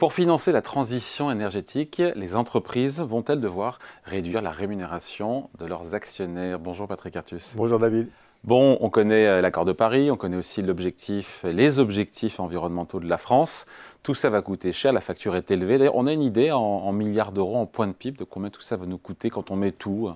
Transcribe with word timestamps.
Pour 0.00 0.14
financer 0.14 0.50
la 0.50 0.62
transition 0.62 1.30
énergétique, 1.30 2.02
les 2.16 2.34
entreprises 2.34 3.02
vont-elles 3.02 3.42
devoir 3.42 3.78
réduire 4.04 4.40
la 4.40 4.50
rémunération 4.50 5.50
de 5.58 5.66
leurs 5.66 5.94
actionnaires? 5.94 6.58
Bonjour 6.58 6.88
Patrick 6.88 7.16
Artus. 7.16 7.52
Bonjour 7.54 7.78
David. 7.78 8.08
Bon, 8.42 8.78
on 8.80 8.88
connaît 8.88 9.26
euh, 9.26 9.42
l'accord 9.42 9.66
de 9.66 9.72
Paris, 9.72 10.10
on 10.10 10.16
connaît 10.16 10.38
aussi 10.38 10.62
l'objectif, 10.62 11.44
les 11.44 11.78
objectifs 11.78 12.40
environnementaux 12.40 12.98
de 12.98 13.06
la 13.06 13.18
France. 13.18 13.66
Tout 14.02 14.14
ça 14.14 14.30
va 14.30 14.40
coûter 14.40 14.72
cher, 14.72 14.94
la 14.94 15.02
facture 15.02 15.36
est 15.36 15.50
élevée. 15.50 15.76
D'ailleurs, 15.76 15.96
on 15.96 16.06
a 16.06 16.14
une 16.14 16.22
idée 16.22 16.50
en, 16.50 16.90
milliards 16.92 17.32
d'euros, 17.32 17.58
en 17.58 17.66
points 17.66 17.86
de 17.86 17.92
pipe, 17.92 18.16
de 18.16 18.24
combien 18.24 18.48
tout 18.48 18.62
ça 18.62 18.78
va 18.78 18.86
nous 18.86 18.96
coûter 18.96 19.28
quand 19.28 19.50
on 19.50 19.56
met 19.56 19.70
tout 19.70 20.08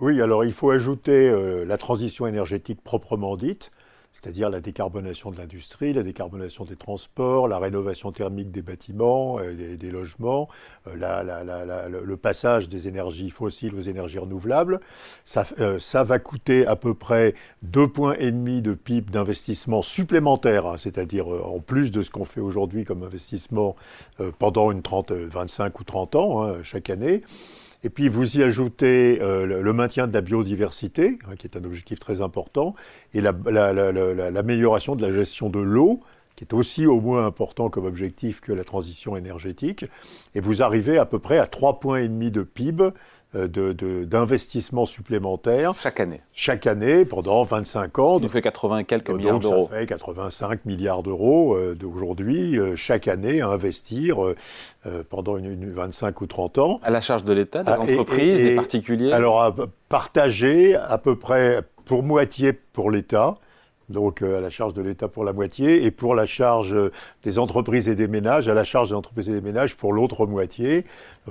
Oui, 0.00 0.20
alors 0.20 0.44
il 0.44 0.52
faut 0.52 0.68
ajouter 0.68 1.30
euh, 1.30 1.64
la 1.64 1.78
transition 1.78 2.26
énergétique 2.26 2.84
proprement 2.84 3.38
dite 3.38 3.70
c'est-à-dire 4.12 4.50
la 4.50 4.60
décarbonation 4.60 5.30
de 5.30 5.38
l'industrie, 5.38 5.92
la 5.92 6.02
décarbonation 6.02 6.64
des 6.64 6.76
transports, 6.76 7.48
la 7.48 7.58
rénovation 7.58 8.12
thermique 8.12 8.50
des 8.50 8.62
bâtiments, 8.62 9.40
et 9.40 9.76
des, 9.76 9.90
logements, 9.90 10.48
euh, 10.88 11.88
le 11.88 12.16
passage 12.16 12.68
des 12.68 12.88
énergies 12.88 13.30
fossiles 13.30 13.74
aux 13.74 13.80
énergies 13.80 14.18
renouvelables. 14.18 14.80
Ça, 15.24 15.44
euh, 15.60 15.78
va 16.02 16.18
coûter 16.18 16.66
à 16.66 16.76
peu 16.76 16.94
près 16.94 17.34
2,5 17.64 17.88
points 17.88 18.16
de 18.60 18.74
PIB 18.74 19.10
d'investissement 19.10 19.82
supplémentaire, 19.82 20.66
hein, 20.66 20.76
c'est-à-dire 20.76 21.32
euh, 21.32 21.42
en 21.44 21.60
plus 21.60 21.90
de 21.90 22.02
ce 22.02 22.10
qu'on 22.10 22.24
fait 22.24 22.40
aujourd'hui 22.40 22.84
comme 22.84 23.02
investissement 23.02 23.76
pendant 24.38 24.70
une 24.70 24.82
30, 24.82 25.12
25 25.12 25.80
ou 25.80 25.84
30 25.84 26.14
ans 26.16 26.42
hein, 26.42 26.62
chaque 26.62 26.90
année. 26.90 27.22
Et 27.82 27.90
puis 27.90 28.08
vous 28.08 28.36
y 28.36 28.42
ajoutez 28.42 29.20
euh, 29.22 29.62
le, 29.62 29.72
maintien 29.72 30.06
de 30.06 30.12
la 30.12 30.20
biodiversité, 30.20 31.18
hein, 31.26 31.36
qui 31.38 31.46
est 31.46 31.56
un 31.56 31.64
objectif 31.64 31.98
très 31.98 32.20
important, 32.20 32.74
et 33.14 33.20
l'amélioration 33.20 34.96
de 34.96 35.06
la 35.06 35.12
gestion 35.12 35.48
de 35.48 35.60
l'eau, 35.60 36.00
qui 36.36 36.44
est 36.44 36.54
aussi 36.54 36.86
au 36.86 37.00
moins 37.00 37.26
important 37.26 37.68
comme 37.68 37.84
objectif 37.84 38.40
que 38.40 38.52
la 38.52 38.64
transition 38.64 39.16
énergétique. 39.16 39.84
Et 40.34 40.40
vous 40.40 40.62
arrivez 40.62 40.98
à 40.98 41.04
peu 41.04 41.18
près 41.18 41.38
à 41.38 41.44
3,5 41.44 41.78
points 41.78 42.08
de 42.08 42.42
PIB 42.42 42.90
d'investissements 43.34 44.86
supplémentaires. 44.86 45.74
Chaque 45.78 46.00
année. 46.00 46.20
Chaque 46.32 46.66
année, 46.66 47.04
pendant 47.04 47.44
25 47.44 47.98
ans. 47.98 48.18
Ça 48.18 48.22
nous 48.22 48.28
fait 48.28 48.42
80 48.42 48.84
quelques 48.84 49.10
milliards 49.10 49.38
d'euros. 49.38 49.68
Ça 49.70 49.78
fait 49.78 49.86
85 49.86 50.64
milliards 50.64 51.02
d'euros 51.02 51.54
euh, 51.54 51.74
d'aujourd'hui, 51.74 52.58
euh, 52.58 52.74
chaque 52.76 53.06
année, 53.08 53.40
à 53.40 53.48
investir 53.48 54.16
pendant 55.10 55.36
une, 55.36 55.72
25 55.72 56.20
ou 56.20 56.26
30 56.26 56.58
ans. 56.58 56.80
À 56.82 56.90
la 56.90 57.00
charge 57.00 57.24
de 57.24 57.32
l'État, 57.32 57.62
des 57.62 57.72
ah, 57.72 57.80
entreprises, 57.80 58.40
des 58.40 58.54
particuliers? 58.54 59.12
Alors, 59.12 59.42
à 59.42 59.54
partager 59.88 60.74
à 60.74 60.98
peu 60.98 61.16
près 61.16 61.62
pour 61.84 62.02
moitié 62.02 62.52
pour 62.52 62.90
l'État 62.90 63.36
donc 63.90 64.22
à 64.22 64.40
la 64.40 64.50
charge 64.50 64.74
de 64.74 64.82
l'État 64.82 65.08
pour 65.08 65.24
la 65.24 65.32
moitié, 65.32 65.84
et 65.84 65.90
pour 65.90 66.14
la 66.14 66.26
charge 66.26 66.76
des 67.22 67.38
entreprises 67.38 67.88
et 67.88 67.94
des 67.94 68.08
ménages, 68.08 68.48
à 68.48 68.54
la 68.54 68.64
charge 68.64 68.90
des 68.90 68.94
entreprises 68.94 69.28
et 69.28 69.32
des 69.32 69.40
ménages 69.40 69.76
pour 69.76 69.92
l'autre 69.92 70.26
moitié. 70.26 70.84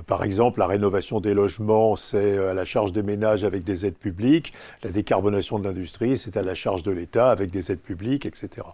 Par 0.06 0.22
exemple, 0.22 0.60
la 0.60 0.66
rénovation 0.66 1.20
des 1.20 1.34
logements, 1.34 1.96
c'est 1.96 2.38
euh, 2.38 2.52
à 2.52 2.54
la 2.54 2.64
charge 2.64 2.92
des 2.92 3.02
ménages 3.02 3.44
avec 3.44 3.64
des 3.64 3.86
aides 3.86 3.96
publiques. 3.96 4.52
La 4.82 4.90
décarbonation 4.90 5.58
de 5.58 5.64
l'industrie, 5.64 6.16
c'est 6.16 6.36
à 6.36 6.42
la 6.42 6.54
charge 6.54 6.82
de 6.82 6.92
l'État 6.92 7.30
avec 7.30 7.50
des 7.50 7.72
aides 7.72 7.80
publiques, 7.80 8.24
etc. 8.24 8.66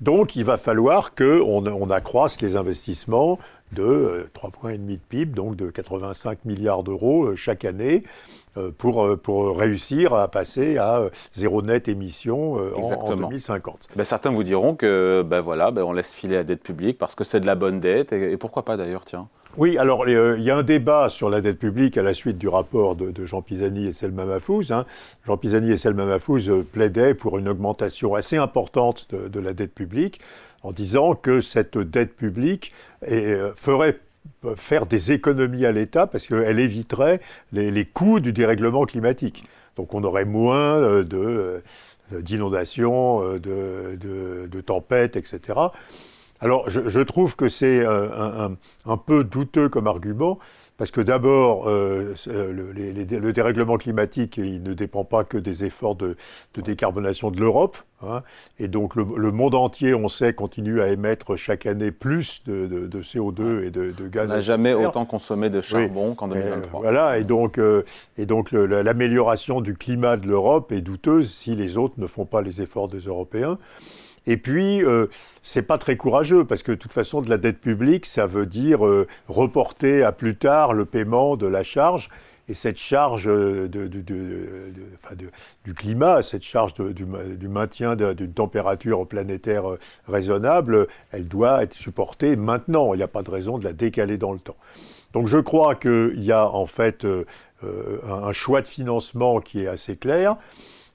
Donc, 0.00 0.36
il 0.36 0.44
va 0.44 0.56
falloir 0.56 1.14
qu'on 1.14 1.66
on 1.66 1.90
accroisse 1.90 2.40
les 2.40 2.56
investissements 2.56 3.38
de 3.72 4.28
3,5 4.34 4.46
euh, 4.46 4.50
points 4.50 4.78
de 4.78 4.98
PIB, 5.08 5.34
donc 5.34 5.56
de 5.56 5.70
85 5.70 6.44
milliards 6.44 6.82
d'euros 6.82 7.24
euh, 7.24 7.36
chaque 7.36 7.64
année, 7.64 8.02
pour, 8.78 9.18
pour 9.18 9.58
réussir 9.58 10.14
à 10.14 10.28
passer 10.28 10.78
à 10.78 11.10
zéro 11.32 11.60
net 11.60 11.88
émission 11.88 12.52
en, 12.54 13.16
2050. 13.16 13.88
Ben, 13.96 14.04
certains 14.04 14.30
vous 14.30 14.44
diront 14.44 14.76
que 14.76 15.24
ben 15.26 15.40
voilà, 15.40 15.72
ben 15.72 15.82
on 15.82 15.92
laisse 15.92 16.14
filer 16.14 16.36
la 16.36 16.44
dette 16.44 16.62
publique 16.62 16.96
parce 16.96 17.16
que 17.16 17.24
c'est 17.24 17.40
de 17.40 17.46
la 17.46 17.56
bonne 17.56 17.80
dette, 17.80 18.12
et 18.12 18.36
pourquoi 18.36 18.64
pas 18.64 18.76
d'ailleurs, 18.76 19.04
tiens 19.04 19.26
oui, 19.56 19.78
alors 19.78 20.04
euh, 20.08 20.34
il 20.36 20.42
y 20.42 20.50
a 20.50 20.56
un 20.56 20.64
débat 20.64 21.08
sur 21.08 21.30
la 21.30 21.40
dette 21.40 21.60
publique 21.60 21.96
à 21.96 22.02
la 22.02 22.12
suite 22.12 22.38
du 22.38 22.48
rapport 22.48 22.96
de, 22.96 23.24
Jean 23.24 23.40
Pisani 23.40 23.86
et 23.86 23.92
Selma 23.92 24.24
Mahfouz. 24.24 24.72
Hein. 24.72 24.84
Jean 25.24 25.36
Pisani 25.36 25.70
et 25.70 25.76
Selma 25.76 26.04
Mahfouz 26.06 26.50
euh, 26.50 26.66
plaidaient 26.72 27.14
pour 27.14 27.38
une 27.38 27.48
augmentation 27.48 28.16
assez 28.16 28.36
importante 28.36 29.06
de, 29.14 29.40
la 29.40 29.52
dette 29.54 29.72
publique 29.72 30.20
en 30.64 30.72
disant 30.72 31.14
que 31.14 31.40
cette 31.40 31.78
dette 31.78 32.16
publique 32.16 32.72
euh, 33.08 33.52
ferait 33.54 34.00
faire 34.56 34.86
des 34.86 35.12
économies 35.12 35.64
à 35.64 35.72
l'État 35.72 36.08
parce 36.08 36.26
qu'elle 36.26 36.58
éviterait 36.58 37.20
les, 37.52 37.84
coûts 37.84 38.18
du 38.18 38.32
dérèglement 38.32 38.84
climatique. 38.84 39.44
Donc 39.76 39.94
on 39.94 40.02
aurait 40.02 40.24
moins 40.24 41.02
d'inondations, 42.10 43.20
de 43.38 44.60
tempêtes, 44.64 45.16
etc. 45.16 45.70
Alors, 46.44 46.68
je, 46.68 47.00
trouve 47.00 47.36
que 47.36 47.48
c'est 47.48 47.80
euh, 47.80 48.48
un, 48.84 48.96
peu 48.98 49.24
douteux 49.24 49.70
comme 49.70 49.86
argument, 49.86 50.38
parce 50.76 50.90
que 50.90 51.00
d'abord, 51.00 51.68
euh, 51.68 52.14
le, 52.26 53.32
dérèglement 53.32 53.76
climatique, 53.76 54.38
il 54.38 54.62
ne 54.62 54.74
dépend 54.74 55.04
pas 55.04 55.22
que 55.22 55.38
des 55.38 55.64
efforts 55.64 55.94
de, 55.94 56.16
décarbonation 56.56 57.30
de 57.30 57.40
l'Europe. 57.40 57.76
Hein, 58.02 58.22
et 58.58 58.66
donc, 58.66 58.96
le, 58.96 59.04
monde 59.30 59.54
entier, 59.54 59.94
on 59.94 60.08
sait, 60.08 60.32
continue 60.34 60.82
à 60.82 60.88
émettre 60.88 61.36
chaque 61.36 61.66
année 61.66 61.92
plus 61.92 62.42
de, 62.44 62.88
CO2 63.02 63.64
et 63.64 63.70
de, 63.70 64.08
gaz. 64.08 64.28
On 64.28 64.34
n'a 64.34 64.40
jamais 64.40 64.74
autant 64.74 65.04
consommé 65.04 65.48
de 65.48 65.60
charbon 65.60 66.14
qu'en 66.16 66.26
2023. 66.28 66.80
voilà, 66.80 67.18
et 67.18 67.24
donc, 67.24 67.58
euh, 67.58 67.84
et 68.18 68.26
donc 68.26 68.50
l'amélioration 68.50 69.60
du 69.60 69.76
climat 69.76 70.16
de 70.16 70.26
l'Europe 70.26 70.72
est 70.72 70.80
douteuse 70.80 71.32
si 71.32 71.54
les 71.54 71.76
autres 71.76 71.94
ne 71.98 72.08
font 72.08 72.26
pas 72.26 72.42
les 72.42 72.62
efforts 72.62 72.88
des 72.88 73.00
Européens. 73.00 73.58
Et 74.26 74.36
puis, 74.36 74.82
euh, 74.82 75.06
c'est 75.42 75.62
pas 75.62 75.78
très 75.78 75.96
courageux 75.96 76.44
parce 76.44 76.62
que 76.62 76.72
de 76.72 76.76
toute 76.76 76.92
façon, 76.92 77.20
de 77.20 77.28
la 77.28 77.38
dette 77.38 77.60
publique, 77.60 78.06
ça 78.06 78.26
veut 78.26 78.46
dire 78.46 78.86
euh, 78.86 79.06
reporter 79.28 80.02
à 80.02 80.12
plus 80.12 80.36
tard 80.36 80.72
le 80.72 80.84
paiement 80.84 81.36
de 81.36 81.46
la 81.46 81.62
charge. 81.62 82.08
Et 82.46 82.52
cette 82.52 82.76
charge 82.76 83.24
de, 83.24 83.68
de, 83.68 83.86
du 85.64 85.74
climat, 85.74 86.22
cette 86.22 86.42
charge 86.42 86.74
du, 86.74 87.48
maintien 87.48 87.96
d'une 87.96 88.32
température 88.34 89.06
planétaire 89.06 89.70
euh, 89.70 89.78
raisonnable, 90.08 90.86
elle 91.10 91.26
doit 91.26 91.62
être 91.62 91.72
supportée 91.72 92.36
maintenant. 92.36 92.92
Il 92.92 92.98
n'y 92.98 93.02
a 93.02 93.08
pas 93.08 93.22
de 93.22 93.30
raison 93.30 93.56
de 93.56 93.64
la 93.64 93.72
décaler 93.72 94.18
dans 94.18 94.32
le 94.32 94.40
temps. 94.40 94.56
Donc 95.14 95.26
je 95.26 95.38
crois 95.38 95.74
qu'il 95.74 96.22
y 96.22 96.32
a 96.32 96.46
en 96.48 96.66
fait 96.66 97.06
euh, 97.06 97.24
un 97.62 98.32
choix 98.32 98.60
de 98.60 98.66
financement 98.66 99.40
qui 99.40 99.62
est 99.62 99.68
assez 99.68 99.96
clair. 99.96 100.36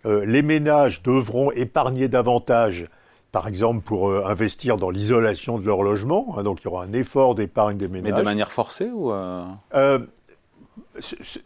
les 0.05 0.43
ménages 0.43 1.01
devront 1.01 1.51
épargner 1.51 2.07
davantage 2.07 2.89
par 3.31 3.47
exemple 3.47 3.81
pour 3.81 4.09
euh, 4.09 4.23
investir 4.25 4.77
dans 4.77 4.89
l'isolation 4.89 5.59
de 5.59 5.65
leur 5.65 5.83
logement. 5.83 6.35
Hein, 6.37 6.43
donc 6.43 6.61
il 6.61 6.65
y 6.65 6.67
aura 6.67 6.83
un 6.83 6.93
effort 6.93 7.35
d'épargne 7.35 7.77
des 7.77 7.87
ménages. 7.87 8.11
Mais 8.11 8.19
de 8.19 8.23
manière 8.23 8.51
forcée 8.51 8.89
ou 8.91 9.11
euh... 9.11 9.45
Euh, 9.73 9.99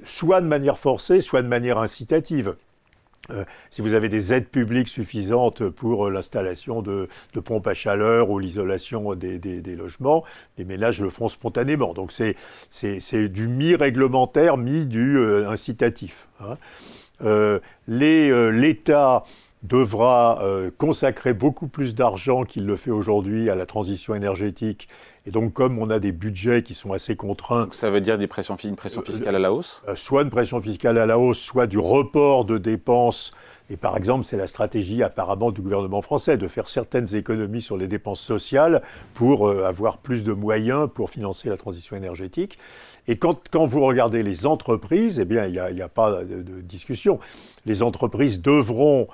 Soit 0.05 0.41
de 0.41 0.47
manière 0.47 0.79
forcée, 0.79 1.21
soit 1.21 1.41
de 1.43 1.47
manière 1.47 1.77
incitative. 1.77 2.55
Euh, 3.29 3.43
si 3.69 3.81
vous 3.81 3.93
avez 3.93 4.09
des 4.09 4.33
aides 4.33 4.47
publiques 4.47 4.87
suffisantes 4.87 5.69
pour 5.69 6.09
l'installation 6.09 6.81
de, 6.81 7.07
pompes 7.43 7.67
à 7.67 7.73
chaleur 7.73 8.29
ou 8.29 8.39
l'isolation 8.39 9.13
des, 9.15 9.75
logements, 9.75 10.23
les 10.57 10.65
ménages 10.65 11.01
le 11.01 11.09
font 11.09 11.27
spontanément. 11.27 11.93
Donc 11.93 12.11
c'est 12.11 13.29
du 13.29 13.47
mi-réglementaire, 13.47 14.57
mi-du 14.57 15.19
incitatif. 15.45 16.27
Hein. 16.39 17.59
L'État 17.87 19.23
devra 19.63 20.41
euh, 20.41 20.69
consacrer 20.77 21.33
beaucoup 21.33 21.67
plus 21.67 21.95
d'argent 21.95 22.43
qu'il 22.43 22.65
le 22.65 22.75
fait 22.75 22.91
aujourd'hui 22.91 23.49
à 23.49 23.55
la 23.55 23.65
transition 23.65 24.13
énergétique. 24.13 24.89
Et 25.25 25.31
donc, 25.31 25.53
comme 25.53 25.79
on 25.79 25.89
a 25.89 25.99
des 25.99 26.11
budgets 26.11 26.63
qui 26.63 26.73
sont 26.73 26.91
assez 26.91 27.15
contraints. 27.15 27.69
ça 27.71 27.89
veut 27.89 28.01
dire 28.01 28.17
des 28.17 28.27
pressions, 28.27 28.57
une 28.57 28.75
pression 28.75 29.01
euh, 29.01 29.05
fiscale 29.05 29.37
à 29.37 29.39
la 29.39 29.53
hausse? 29.53 29.81
euh, 29.87 29.95
Soit 29.95 30.23
une 30.23 30.29
pression 30.29 30.59
fiscale 30.61 30.97
à 30.97 31.05
la 31.05 31.17
hausse, 31.17 31.39
soit 31.39 31.65
du 31.65 31.79
report 31.79 32.43
de 32.43 32.57
dépenses. 32.57 33.31
Et 33.69 33.77
par 33.77 33.95
exemple, 33.95 34.25
c'est 34.25 34.35
la 34.35 34.47
stratégie 34.47 35.01
apparemment 35.01 35.51
du 35.51 35.61
gouvernement 35.61 36.01
français 36.01 36.35
de 36.35 36.49
faire 36.49 36.67
certaines 36.67 37.15
économies 37.15 37.61
sur 37.61 37.77
les 37.77 37.87
dépenses 37.87 38.19
sociales 38.19 38.81
pour 39.13 39.49
avoir 39.49 39.99
plus 39.99 40.25
de 40.25 40.33
moyens 40.33 40.89
pour 40.93 41.09
financer 41.09 41.47
la 41.47 41.55
transition 41.55 41.95
énergétique. 41.95 42.57
Et 43.07 43.17
quand, 43.17 43.39
quand, 43.49 43.65
vous 43.65 43.81
regardez 43.81 44.21
les 44.21 44.45
entreprises, 44.45 45.17
eh 45.17 45.25
bien, 45.25 45.45
il 45.45 45.53
n'y 45.53 45.81
a, 45.81 45.85
a, 45.85 45.89
pas 45.89 46.23
de, 46.23 46.41
de, 46.41 46.61
discussion. 46.61 47.19
Les 47.65 47.83
entreprises 47.83 48.41
devront 48.41 49.07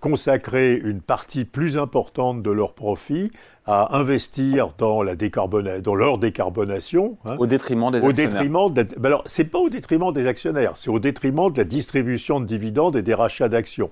consacrer 0.00 0.76
une 0.76 1.00
partie 1.00 1.44
plus 1.44 1.76
importante 1.76 2.42
de 2.42 2.50
leurs 2.50 2.72
profits 2.72 3.30
à 3.66 3.96
investir 3.96 4.70
dans, 4.76 5.02
la 5.02 5.14
dans 5.14 5.94
leur 5.94 6.18
décarbonation. 6.18 7.18
Hein, 7.24 7.36
au 7.38 7.46
détriment 7.46 7.90
des 7.90 8.00
au 8.00 8.10
actionnaires. 8.10 8.32
Détriment 8.32 8.72
de, 8.72 8.82
ben 8.82 9.06
alors, 9.06 9.22
c'est 9.26 9.44
pas 9.44 9.58
au 9.58 9.70
détriment 9.70 10.12
des 10.12 10.26
actionnaires, 10.26 10.76
c'est 10.76 10.90
au 10.90 10.98
détriment 10.98 11.50
de 11.50 11.58
la 11.58 11.64
distribution 11.64 12.40
de 12.40 12.46
dividendes 12.46 12.96
et 12.96 13.02
des 13.02 13.14
rachats 13.14 13.48
d'actions. 13.48 13.90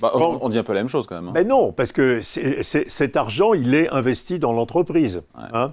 Bah, 0.00 0.12
on, 0.14 0.48
dit 0.48 0.58
un 0.58 0.62
peu 0.62 0.72
la 0.72 0.80
même 0.80 0.88
chose 0.88 1.06
quand 1.06 1.14
même. 1.14 1.28
Hein. 1.28 1.32
Mais 1.34 1.44
non, 1.44 1.72
parce 1.72 1.92
que 1.92 2.20
cet 2.22 3.16
argent, 3.16 3.54
il 3.54 3.74
est 3.74 3.88
investi 3.90 4.38
dans 4.38 4.52
l'entreprise. 4.52 5.22
Hein. 5.34 5.72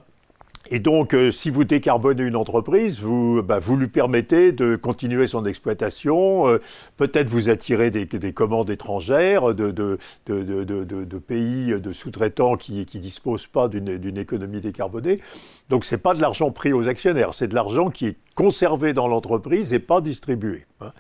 Et 0.74 0.80
donc, 0.80 1.14
euh, 1.14 1.32
si 1.32 1.50
vous 1.50 1.66
décarbonez 1.66 2.24
une 2.24 2.38
entreprise, 2.38 3.02
vous, 3.02 3.44
bah, 3.44 3.60
vous 3.60 3.76
lui 3.76 3.90
permettez 3.90 4.54
de 4.54 4.78
continuer 4.78 5.28
son 5.28 5.46
exploitation, 5.46 6.48
euh, 6.48 6.62
peut-être 6.96 7.28
vous 7.28 7.50
attirer 7.50 7.92
des, 7.92 8.06
des 8.06 8.32
commandes 8.32 8.70
étrangères 8.70 9.54
de, 9.54 9.98
pays, 11.28 11.74
de 11.78 11.92
sous-traitants 11.92 12.56
qui 12.56 12.88
ne 12.94 13.00
disposent 13.02 13.48
pas 13.48 13.68
d'une 13.68 14.18
économie 14.18 14.62
décarbonée. 14.62 15.20
Donc, 15.70 15.84
ce 15.84 15.96
n'est 15.96 16.02
pas 16.02 16.14
de 16.14 16.22
l'argent 16.22 16.52
pris 16.52 16.72
aux 16.72 16.88
actionnaires, 16.88 17.34
c'est 17.34 17.50
de 17.50 17.56
l'argent 17.56 17.90
qui 17.90 18.08
est 18.08 18.18
conservé 18.36 18.94
dans 18.94 19.10
l'entreprise 19.10 19.74
et 19.74 19.80
pas 19.80 20.00
distribué. 20.00 20.66
Hein. 20.80 20.94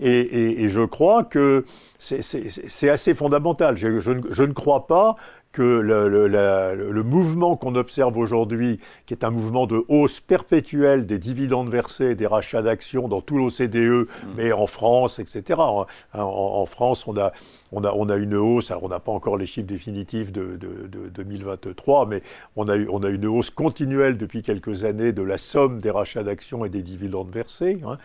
Et, 0.00 0.68
je 0.68 0.84
crois 0.84 1.24
que 1.24 1.64
c'est 1.98 2.88
assez 2.88 3.14
fondamental. 3.14 3.76
Je 3.76 4.42
ne 4.42 4.52
crois 4.52 4.86
pas 4.86 5.16
que 5.58 5.80
le, 5.80 6.28
le, 6.28 7.02
mouvement 7.02 7.56
qu'on 7.56 7.74
observe 7.74 8.16
aujourd'hui, 8.16 8.78
qui 9.06 9.12
est 9.12 9.24
un 9.24 9.30
mouvement 9.30 9.66
de 9.66 9.84
hausse 9.88 10.20
perpétuelle 10.20 11.04
des 11.04 11.18
dividendes 11.18 11.68
versés, 11.68 12.14
des 12.14 12.28
rachats 12.28 12.62
d'actions 12.62 13.08
dans 13.08 13.20
tout 13.20 13.38
l'OCDE, 13.38 13.74
mm. 13.74 14.06
mais 14.36 14.52
en 14.52 14.68
France, 14.68 15.18
etc. 15.18 15.58
En, 15.58 15.86
en, 16.14 16.64
France, 16.66 17.08
on 17.08 17.16
a, 17.16 17.32
on, 17.72 17.82
a, 17.82 17.92
on 17.92 18.08
a 18.08 18.16
une 18.18 18.36
hausse, 18.36 18.70
alors 18.70 18.84
on 18.84 18.88
n'a 18.88 19.00
pas 19.00 19.10
encore 19.10 19.36
les 19.36 19.46
chiffres 19.46 19.66
définitifs 19.66 20.30
de, 20.30 20.56
de, 20.56 20.86
de, 20.86 21.08
2023, 21.08 22.06
mais 22.06 22.22
on 22.54 22.68
a, 22.68 22.76
eu, 22.76 22.88
on 22.88 23.02
a 23.02 23.08
une 23.08 23.26
hausse 23.26 23.50
continuelle 23.50 24.16
depuis 24.16 24.42
quelques 24.42 24.84
années 24.84 25.10
de 25.10 25.22
la 25.22 25.38
somme 25.38 25.80
des 25.80 25.90
rachats 25.90 26.22
d'actions 26.22 26.64
et 26.64 26.68
des 26.68 26.82
dividendes 26.82 27.30
versés. 27.30 27.80
Hein. 27.84 27.98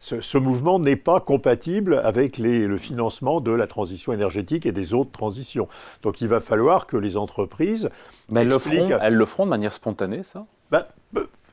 Ce, 0.00 0.20
ce, 0.20 0.36
mouvement 0.36 0.78
n'est 0.78 0.96
pas 0.96 1.20
compatible 1.20 2.00
avec 2.04 2.36
les, 2.36 2.66
le 2.66 2.76
financement 2.76 3.40
de 3.40 3.52
la 3.52 3.66
transition 3.66 4.12
énergétique 4.12 4.66
et 4.66 4.72
des 4.72 4.92
autres 4.92 5.12
transitions. 5.12 5.66
Donc 6.02 6.20
il 6.20 6.28
va 6.28 6.40
falloir 6.40 6.86
que 6.86 6.93
les 6.98 7.16
entreprises. 7.16 7.90
Mais 8.30 8.40
elles, 8.42 8.48
le 8.48 8.58
feront, 8.58 8.98
elles 9.00 9.14
le 9.14 9.24
feront 9.24 9.44
de 9.44 9.50
manière 9.50 9.72
spontanée, 9.72 10.22
ça? 10.22 10.46
Bah, 10.70 10.88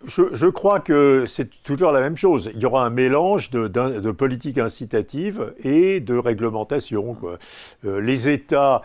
je, 0.06 0.24
je, 0.34 0.48
crois 0.48 0.80
que 0.80 1.26
c'est 1.28 1.50
toujours 1.64 1.92
la 1.92 2.00
même 2.00 2.18
chose. 2.18 2.52
Il 2.56 2.62
y 2.62 2.66
aura 2.66 2.86
un 2.86 2.90
mélange 2.90 3.52
de, 3.52 3.68
de 3.68 4.12
politique 4.12 4.58
incitative 4.58 5.54
et 5.64 6.00
de 6.00 6.16
réglementation. 6.16 7.14
Quoi. 7.14 7.38
Euh, 7.86 8.02
les 8.02 8.30
États 8.30 8.82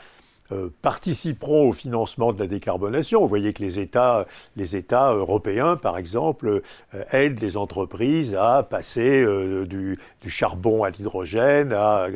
euh, 0.53 0.69
participeront 0.81 1.69
au 1.69 1.73
financement 1.73 2.33
de 2.33 2.39
la 2.39 2.47
décarbonation. 2.47 3.21
Vous 3.21 3.29
voyez 3.29 3.53
que 3.53 3.63
les 3.63 3.81
États, 3.81 4.27
les 4.55 4.77
États 4.77 5.13
européens, 5.13 5.75
par 5.75 5.99
exemple, 5.99 6.63
euh, 6.95 7.05
aident 7.11 7.41
les 7.41 7.57
entreprises 7.57 8.37
à 8.39 8.63
passer 8.63 9.25
euh, 9.25 9.67
du, 9.67 9.99
charbon 10.29 10.85
à 10.85 10.91
l'hydrogène, 10.91 11.73
à, 11.73 12.07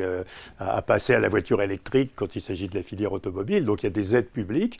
à, 0.59 0.81
passer 0.81 1.13
à 1.13 1.19
la 1.19 1.27
voiture 1.27 1.61
électrique 1.61 2.11
quand 2.15 2.37
il 2.37 2.41
s'agit 2.41 2.69
de 2.69 2.75
la 2.75 2.83
filière 2.83 3.11
automobile. 3.11 3.65
Donc 3.65 3.83
il 3.83 3.87
y 3.87 3.87
a 3.87 3.91
des 3.91 4.15
aides 4.15 4.29
publiques. 4.29 4.79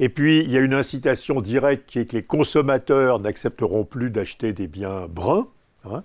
Et 0.00 0.08
puis, 0.08 0.40
il 0.40 0.50
y 0.50 0.56
a 0.56 0.60
une 0.60 0.74
incitation 0.74 1.40
directe 1.40 1.88
qui 1.88 2.00
est 2.00 2.06
que 2.06 2.16
les 2.16 2.22
consommateurs 2.24 3.20
n'accepteront 3.20 3.84
plus 3.84 4.10
d'acheter 4.10 4.52
des 4.52 4.66
biens 4.66 5.06
bruns. 5.08 5.46
Hein. 5.84 6.02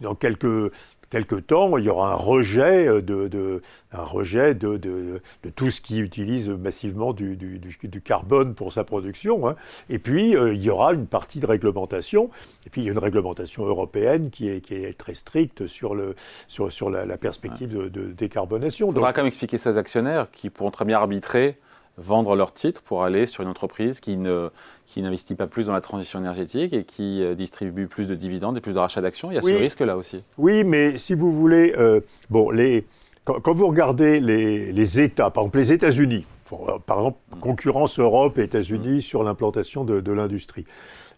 dans 0.00 0.14
quelques, 0.14 0.72
quelque 1.14 1.36
temps, 1.36 1.76
il 1.78 1.84
y 1.84 1.88
aura 1.88 2.10
un 2.10 2.16
rejet 2.16 2.88
euh, 2.88 3.00
de, 3.00 3.62
un 3.92 4.02
rejet 4.02 4.52
de, 4.56 4.76
de, 4.76 5.20
tout 5.54 5.70
ce 5.70 5.80
qui 5.80 6.00
utilise 6.00 6.48
massivement 6.48 7.12
du, 7.12 7.36
du, 7.36 7.60
du 7.60 8.00
carbone 8.00 8.56
pour 8.56 8.72
sa 8.72 8.82
production. 8.82 9.48
Hein. 9.48 9.54
Et 9.88 10.00
puis, 10.00 10.36
euh, 10.36 10.52
il 10.52 10.60
y 10.60 10.70
aura 10.70 10.92
une 10.92 11.06
partie 11.06 11.38
de 11.38 11.46
réglementation. 11.46 12.30
Et 12.66 12.70
puis, 12.70 12.80
il 12.80 12.86
y 12.86 12.88
a 12.88 12.92
une 12.92 12.98
réglementation 12.98 13.64
européenne 13.64 14.30
qui 14.30 14.48
est, 14.48 14.60
qui 14.60 14.74
est 14.74 14.98
très 14.98 15.14
stricte 15.14 15.68
sur, 15.68 15.94
le, 15.94 16.16
sur, 16.48 16.72
sur 16.72 16.90
la, 16.90 17.16
perspective 17.16 17.68
de, 17.68 18.12
décarbonation. 18.12 18.88
Il 18.88 18.94
faudra 18.94 19.12
quand 19.12 19.20
même 19.22 19.28
expliquer 19.28 19.56
ça 19.56 19.70
aux 19.70 19.78
actionnaires 19.78 20.26
qui 20.32 20.50
pourront 20.50 20.72
très 20.72 20.84
bien 20.84 20.98
arbitrer 20.98 21.58
vendre 21.98 22.34
leurs 22.34 22.52
titres 22.52 22.82
pour 22.82 23.04
aller 23.04 23.26
sur 23.26 23.42
une 23.42 23.48
entreprise 23.48 24.00
qui 24.00 24.16
ne 24.16 24.50
qui 24.86 25.00
n'investit 25.02 25.34
pas 25.34 25.46
plus 25.46 25.64
dans 25.64 25.72
la 25.72 25.80
transition 25.80 26.18
énergétique 26.18 26.72
et 26.72 26.84
qui 26.84 27.22
euh, 27.22 27.34
distribue 27.34 27.86
plus 27.86 28.06
de 28.06 28.14
dividendes 28.14 28.56
et 28.58 28.60
plus 28.60 28.74
de 28.74 28.78
rachats 28.78 29.00
d'actions. 29.00 29.30
Il 29.30 29.34
y 29.34 29.38
a 29.38 29.42
ce 29.42 29.48
risque-là 29.48 29.96
aussi. 29.96 30.22
Oui, 30.36 30.62
mais 30.62 30.98
si 30.98 31.14
vous 31.14 31.32
voulez, 31.32 31.74
euh, 31.78 32.00
bon, 32.28 32.50
les, 32.50 32.84
quand, 33.24 33.54
vous 33.54 33.66
regardez 33.66 34.20
les, 34.20 34.72
les, 34.72 35.00
États, 35.00 35.30
par 35.30 35.44
exemple 35.44 35.58
les 35.58 35.72
États-Unis, 35.72 36.26
euh, 36.52 36.78
par 36.84 36.98
exemple 36.98 37.18
mm. 37.34 37.40
concurrence 37.40 37.98
Europe 37.98 38.38
et 38.38 38.42
États-Unis 38.42 38.98
mm. 38.98 39.00
sur 39.00 39.24
l'implantation 39.24 39.84
de, 39.84 40.00
de 40.00 40.12
l'industrie. 40.12 40.66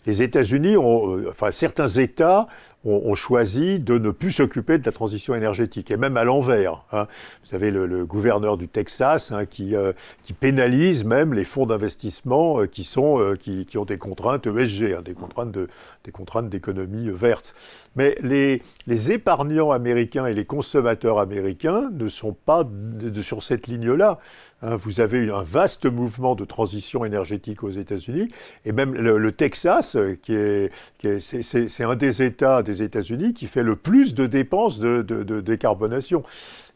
Les 0.07 0.23
États-Unis, 0.23 0.77
ont, 0.77 1.21
enfin 1.29 1.51
certains 1.51 1.89
États 1.89 2.47
ont, 2.87 3.15
choisi 3.15 3.81
de 3.81 3.99
ne 3.99 4.11
plus 4.11 4.33
s'occuper 4.33 4.79
de 4.79 4.87
la 4.87 4.93
transition 4.93 5.35
énergétique, 5.35 5.91
et 5.91 5.97
même 5.97 6.17
à 6.17 6.25
l'envers. 6.25 6.85
Hein. 6.93 7.07
Vous 7.43 7.49
savez, 7.49 7.71
le, 7.71 8.07
gouverneur 8.07 8.57
du 8.57 8.69
Texas 8.69 9.33
hein, 9.33 9.45
qui, 9.45 9.75
euh, 9.75 9.93
qui, 10.23 10.33
pénalise 10.33 11.05
même 11.05 11.35
les 11.35 11.45
fonds 11.45 11.67
d'investissement 11.67 12.61
euh, 12.61 12.67
qui, 12.67 12.85
sont, 12.85 13.19
euh, 13.19 13.35
qui, 13.35 13.67
ont 13.77 13.85
des 13.85 13.99
contraintes 13.99 14.47
ESG, 14.47 14.95
hein, 14.97 15.03
des 15.03 15.15
contraintes 15.15 15.51
de, 15.51 15.69
des 16.05 16.13
contraintes 16.13 16.49
d'économie 16.49 17.11
verte. 17.11 17.55
Mais 17.97 18.17
les, 18.21 18.63
les, 18.87 19.11
épargnants 19.11 19.73
américains 19.73 20.27
et 20.27 20.35
les 20.35 20.45
consommateurs 20.45 21.19
américains 21.19 21.91
ne 21.93 22.09
sont 22.09 22.35
pas 22.35 22.63
de, 22.65 23.23
sur 23.23 23.43
cette 23.43 23.67
ligne-là. 23.67 24.19
Hein, 24.63 24.77
vous 24.77 25.01
avez 25.01 25.31
un 25.31 25.43
vaste 25.43 25.85
mouvement 25.85 26.35
de 26.35 26.45
transition 26.45 27.05
énergétique 27.05 27.63
aux 27.63 27.71
États-Unis, 27.71 28.29
et 28.65 28.73
même 28.73 28.95
le, 28.95 29.33
Texas, 29.33 29.97
qui 30.23 30.35
est, 30.35 30.73
qui 30.99 31.09
est 31.09 31.21
c'est, 31.21 31.85
un 31.85 31.95
des 31.95 32.23
États 32.23 32.63
des 32.63 32.83
États-Unis 32.83 33.35
qui 33.35 33.47
fait 33.47 33.63
le 33.63 33.77
plus 33.77 34.15
de 34.15 34.27
dépenses 34.27 34.79
de, 34.79 35.03
de 35.03 35.41
décarbonation. 35.41 36.23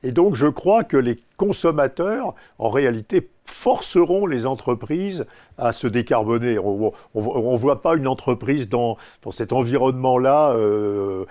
Et 0.03 0.13
donc, 0.13 0.35
je 0.35 0.47
crois 0.47 0.85
que 0.85 0.97
les 0.97 1.19
consommateurs, 1.37 2.35
en 2.59 2.69
réalité, 2.69 3.29
forceront 3.51 4.27
les 4.27 4.47
entreprises 4.47 5.27
à 5.59 5.73
se 5.73 5.87
décarboner. 5.87 6.59
On 6.59 6.93
ne 7.15 7.59
voit 7.59 7.83
pas 7.83 7.97
une 7.97 8.09
entreprise 8.09 8.69
dans, 8.69 8.97
dans 9.23 9.31
cet 9.31 9.53
environnement-là 9.53 10.53
euh, 10.53 11.25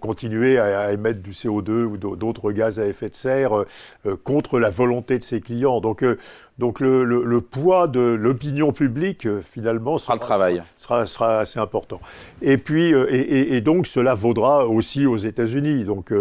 continuer 0.00 0.58
à, 0.58 0.92
émettre 0.92 1.22
du 1.22 1.30
CO2 1.30 1.84
ou 1.84 1.96
d'autres 1.96 2.52
gaz 2.52 2.78
à 2.78 2.86
effet 2.86 3.08
de 3.08 3.14
serre 3.14 3.64
euh, 4.06 4.16
contre 4.22 4.58
la 4.58 4.68
volonté 4.68 5.18
de 5.18 5.24
ses 5.24 5.40
clients. 5.40 5.80
Donc, 5.80 6.02
euh, 6.02 6.18
donc 6.58 6.80
le, 6.80 7.04
le, 7.04 7.22
le, 7.24 7.40
poids 7.40 7.86
de 7.86 8.00
l'opinion 8.00 8.72
publique, 8.72 9.26
euh, 9.26 9.42
finalement, 9.52 9.96
sera, 9.96 10.14
le 10.14 10.20
travail. 10.20 10.62
Sera, 10.76 11.06
sera, 11.06 11.38
assez 11.38 11.60
important. 11.60 12.00
Et 12.42 12.58
puis, 12.58 12.90
et, 12.90 12.92
et, 12.92 13.56
et, 13.56 13.60
donc, 13.60 13.86
cela 13.86 14.14
vaudra 14.14 14.66
aussi 14.66 15.06
aux 15.06 15.16
États-Unis. 15.16 15.84
Donc, 15.84 16.12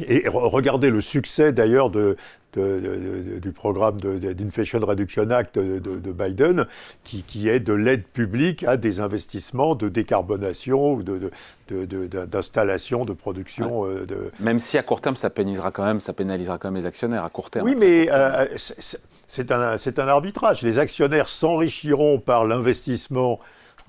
et 0.00 0.24
regardez 0.28 0.90
le 0.90 1.00
succès 1.00 1.52
d'ailleurs 1.52 1.90
de, 1.90 2.16
du 2.56 3.52
programme 3.52 4.00
d'Inflation 4.00 4.80
Reduction 4.80 5.30
Act 5.30 5.58
de, 5.58 6.12
Biden, 6.12 6.66
qui, 7.04 7.22
qui, 7.22 7.48
est 7.48 7.60
de 7.60 7.72
l'aide 7.72 8.04
publique 8.04 8.64
à 8.64 8.76
des 8.76 9.00
investissements 9.00 9.74
de 9.74 9.88
décarbonation 9.88 10.94
ou 10.94 11.02
d'installation, 11.02 13.04
de, 13.04 13.12
production. 13.12 13.86
Euh. 13.86 14.06
Même 14.40 14.58
si 14.58 14.78
à 14.78 14.82
court 14.82 15.00
terme, 15.00 15.16
ça 15.16 15.30
pénalisera 15.30 15.70
quand 15.70 15.84
même, 15.84 16.00
ça 16.00 16.12
pénalisera 16.12 16.58
quand 16.58 16.70
même 16.70 16.80
les 16.80 16.86
actionnaires 16.86 17.24
à 17.24 17.30
court 17.30 17.50
terme. 17.50 17.66
Oui, 17.66 17.76
mais 17.78 18.08
euh, 18.10 18.46
c'est 19.26 19.52
un, 19.52 19.76
un 19.76 20.08
arbitrage. 20.08 20.62
Les 20.62 20.78
actionnaires 20.78 21.28
s'enrichiront 21.28 22.18
par 22.18 22.44
l'investissement 22.44 23.40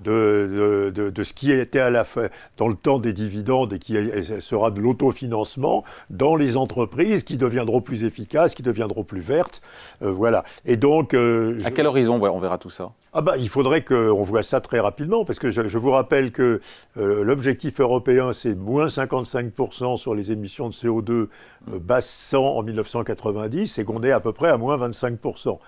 de, 0.03 0.91
de, 0.93 1.09
de, 1.09 1.23
ce 1.23 1.33
qui 1.33 1.51
était 1.51 1.79
à 1.79 1.89
la 1.89 2.03
fin 2.03 2.27
dans 2.57 2.67
le 2.67 2.75
temps 2.75 2.99
des 2.99 3.13
dividendes 3.13 3.73
et 3.73 3.79
qui 3.79 3.97
sera 4.39 4.71
de 4.71 4.79
l'autofinancement 4.79 5.83
dans 6.09 6.35
les 6.35 6.57
entreprises 6.57 7.23
qui 7.23 7.37
deviendront 7.37 7.81
plus 7.81 8.03
efficaces, 8.03 8.55
qui 8.55 8.63
deviendront 8.63 9.03
plus 9.03 9.21
vertes. 9.21 9.61
Euh, 10.01 10.11
voilà. 10.11 10.43
Et 10.65 10.77
donc. 10.77 11.13
Euh, 11.13 11.57
à 11.65 11.71
quel 11.71 11.87
horizon 11.87 12.21
on 12.21 12.39
verra 12.39 12.57
tout 12.57 12.69
ça? 12.69 12.91
Ah 13.13 13.21
bah, 13.21 13.35
il 13.37 13.49
faudrait 13.49 13.83
qu'on 13.83 14.23
voit 14.23 14.41
ça 14.41 14.59
très 14.59 14.79
rapidement, 14.79 15.23
parce 15.23 15.37
que 15.37 15.51
je, 15.51 15.67
je 15.67 15.77
vous 15.77 15.91
rappelle 15.91 16.31
que 16.31 16.61
euh, 16.97 17.23
l'objectif 17.23 17.79
européen, 17.79 18.33
c'est 18.33 18.55
moins 18.55 18.87
55% 18.87 19.97
sur 19.97 20.15
les 20.15 20.31
émissions 20.31 20.67
de 20.69 20.73
CO2 20.73 21.27
basse 21.67 22.09
100 22.09 22.37
en 22.39 22.63
1990, 22.63 23.77
et 23.77 23.83
qu'on 23.83 24.01
est 24.01 24.11
à 24.11 24.19
peu 24.19 24.33
près 24.33 24.49
à 24.49 24.57
moins 24.57 24.77
25%. 24.77 25.59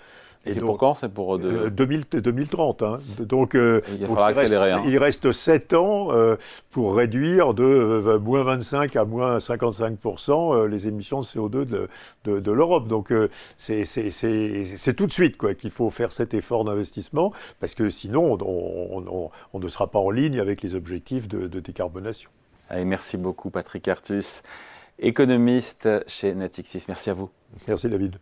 Et, 0.46 0.54
c'est 0.54 0.60
pour 0.60 0.78
quand 0.78 0.96
C'est 0.96 1.10
pour 1.10 1.40
2030. 1.40 2.82
Euh, 2.82 2.86
hein. 2.86 2.98
Donc, 3.20 3.56
euh, 3.56 3.82
il, 4.00 4.06
faudra 4.06 4.28
accélérer, 4.28 4.74
reste, 4.74 4.86
il 4.88 4.98
reste 4.98 5.32
7 5.32 5.74
ans 5.74 6.12
euh, 6.12 6.36
pour 6.72 6.96
réduire 6.96 7.54
de 7.54 8.18
moins 8.18 8.44
25 8.44 8.96
à 8.96 9.06
moins 9.06 9.38
55% 9.40 10.66
les 10.66 10.88
émissions 10.88 11.22
de 11.22 11.26
CO2 11.26 11.50
de, 11.50 11.90
de, 12.26 12.40
de 12.40 12.52
l'Europe. 12.52 12.88
Donc, 12.88 13.12
c'est 13.58 14.94
tout 14.96 15.08
de 15.08 15.12
suite 15.12 15.38
qu'il 15.56 15.72
faut 15.72 15.90
faire 15.90 16.12
cet 16.12 16.34
effort 16.34 16.64
d'investissement, 16.64 17.34
parce 17.60 17.74
que 17.74 17.90
sinon, 17.90 18.38
on, 18.40 19.04
on, 19.08 19.30
on, 19.54 19.60
ne 19.60 19.68
sera 19.68 19.88
pas 19.88 20.00
en 20.00 20.12
ligne 20.12 20.40
avec 20.40 20.62
les 20.62 20.76
objectifs 20.76 21.28
de, 21.28 21.48
de 21.48 21.60
décarbonation. 21.60 22.30
Allez, 22.70 22.86
merci 22.86 23.18
beaucoup, 23.18 23.50
Patrick 23.50 23.88
Artus, 23.88 24.44
économiste 25.00 25.90
chez 26.08 26.34
Natixis. 26.34 26.86
Merci 26.88 27.10
à 27.10 27.14
vous. 27.14 27.30
Merci, 27.68 27.90
David. 27.90 28.18